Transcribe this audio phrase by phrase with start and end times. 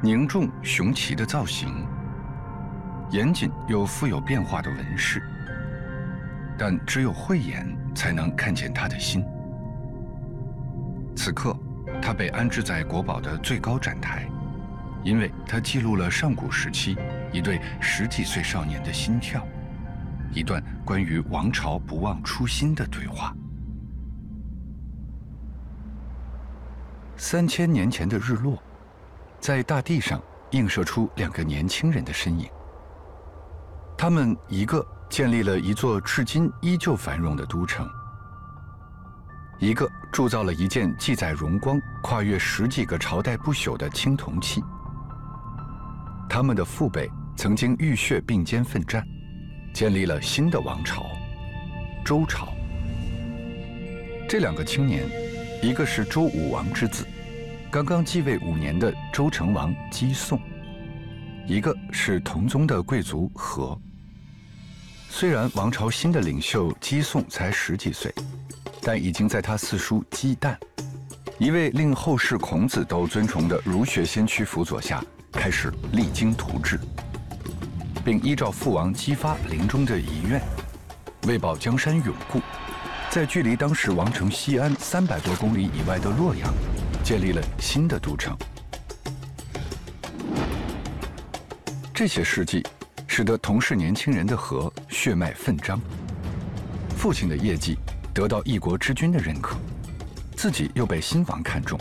[0.00, 1.84] 凝重雄奇的造型，
[3.10, 5.22] 严谨又富有变化的纹饰。
[6.56, 9.24] 但只有慧眼才能看见他的心。
[11.16, 11.56] 此刻，
[12.00, 14.28] 他被安置在国宝的最高展台，
[15.02, 16.96] 因为他记录了上古时期
[17.32, 19.44] 一对十几岁少年的心跳，
[20.32, 23.34] 一段关于王朝不忘初心的对话。
[27.16, 28.62] 三千年前的日落，
[29.40, 30.20] 在大地上
[30.50, 32.48] 映射出两个年轻人的身影。
[33.96, 37.88] 他们一个建立了一座至今依旧繁荣的都城，
[39.58, 44.62] 一个铸造了一件记载荣光、跨越十几个朝代不朽的青铜器。
[46.28, 49.02] 他们的父辈曾经浴血并肩奋战，
[49.72, 51.06] 建立了新的王朝——
[52.04, 52.48] 周朝。
[54.28, 55.08] 这两个青年。
[55.60, 57.04] 一个是周武王之子，
[57.70, 60.38] 刚刚继位五年的周成王姬诵；
[61.46, 63.78] 一个是同宗的贵族和。
[65.10, 68.10] 虽然王朝新的领袖姬诵才十几岁，
[68.80, 70.56] 但已经在他四叔姬旦，
[71.38, 76.80] 一位令后世孔子都尊崇的儒学先驱辅佐下，开始励精图治，
[78.02, 80.40] 并依照父王姬发临终的遗愿，
[81.26, 82.40] 为保江山永固。
[83.10, 86.50] 在距离当时王城西安三百多公里以外的洛阳，
[87.08, 88.36] 建立了新的都城。
[91.94, 92.62] 这些事迹，
[93.06, 95.80] 使得同是年轻人的和血脉奋张。
[96.98, 97.78] 父亲的业绩
[98.12, 99.56] 得到一国之君的认可，
[100.36, 101.80] 自己又被新王看中，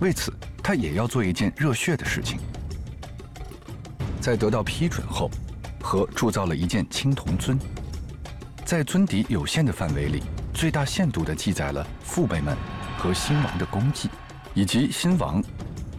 [0.00, 2.38] 为此他也要做一件热血的事情。
[4.22, 5.30] 在得到批准后，
[5.82, 7.58] 和铸造了一件青铜尊。
[8.64, 10.22] 在尊邸有限的范围里，
[10.54, 12.56] 最大限度地记载了父辈们
[12.96, 14.08] 和新王的功绩，
[14.54, 15.42] 以及新王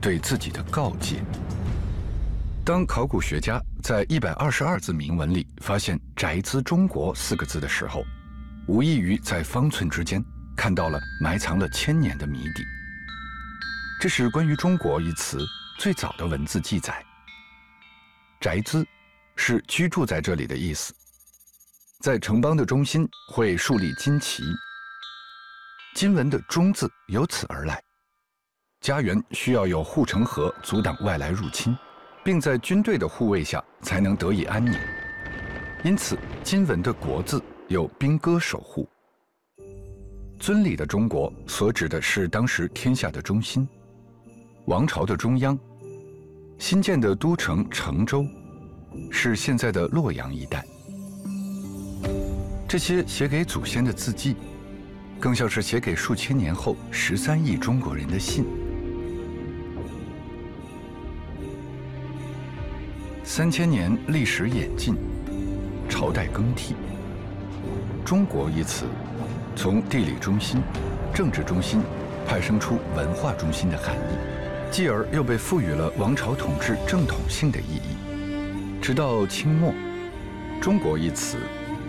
[0.00, 1.22] 对自己的告诫。
[2.64, 8.02] 当考古学家在一百二十二字铭文里发现“宅兹中国”四个字的时候，
[8.66, 10.24] 无异于在方寸之间
[10.56, 12.64] 看到了埋藏了千年的谜底。
[14.00, 15.38] 这是关于“中国”一词
[15.78, 17.04] 最早的文字记载。
[18.40, 18.86] 宅兹
[19.36, 20.94] 是居住在这里的意思。
[22.00, 24.42] 在城邦的中心会树立金旗，
[25.94, 27.83] 金文的“中”字由此而来。
[28.84, 31.74] 家园需要有护城河阻挡外来入侵，
[32.22, 34.74] 并在军队的护卫下才能得以安宁。
[35.82, 38.86] 因此，金文的“国”字有兵戈守护。
[40.38, 43.66] 尊礼的中国所指的是当时天下的中心，
[44.66, 45.58] 王朝的中央。
[46.58, 48.26] 新建的都城成州，
[49.10, 50.62] 是现在的洛阳一带。
[52.68, 54.36] 这些写给祖先的字迹，
[55.18, 58.44] 更像是写给数千年后十三亿中国人的信。
[63.36, 64.94] 三千年历史演进，
[65.88, 66.76] 朝代更替
[68.06, 68.84] ，“中国”一词
[69.56, 70.62] 从地理中心、
[71.12, 71.80] 政治中心
[72.24, 74.14] 派生出文化中心的含义，
[74.70, 77.96] 继而又被赋予了王朝统治正统性的意义。
[78.80, 79.74] 直到清末
[80.62, 81.36] ，“中国”一词。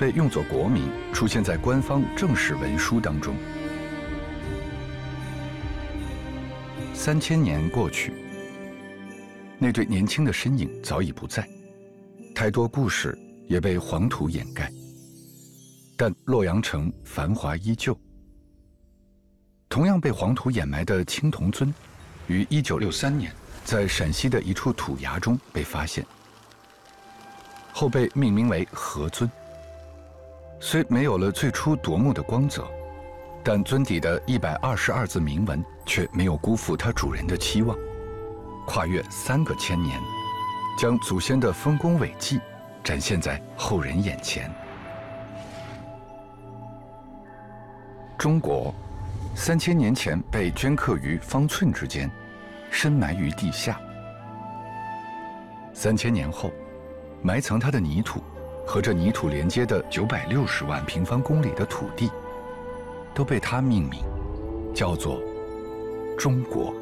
[0.00, 3.34] 被用作国名，出现在官方正式文书当中。
[6.94, 8.14] 三千年过去，
[9.64, 11.48] 那对年轻的身影早已不在，
[12.34, 14.70] 太多故事也被黄土掩盖。
[15.96, 17.98] 但洛阳城繁华依旧。
[19.70, 21.74] 同样被黄土掩埋的青铜尊，
[22.26, 23.32] 于一九六三年
[23.64, 26.04] 在陕西的一处土崖中被发现，
[27.72, 29.30] 后被命名为何尊。
[30.60, 32.68] 虽没有了最初夺目的光泽，
[33.42, 37.74] 但尊底的一百二十二字铭文却没有辜负它主人的期望，
[38.66, 40.00] 跨越三个千年，
[40.78, 42.40] 将祖先的丰功伟绩
[42.82, 44.50] 展现在后人眼前。
[48.18, 48.74] 中国
[49.34, 52.10] 三千年前被镌刻于方寸之间，
[52.70, 53.80] 深埋于地下。
[55.72, 56.50] 三千年后，
[57.22, 58.22] 埋藏它的泥土。
[58.66, 62.10] 和这泥土连接的九百六十万平方公里的土地，
[63.12, 64.02] 都被它命名，
[64.74, 65.20] 叫做
[66.16, 66.74] 中国。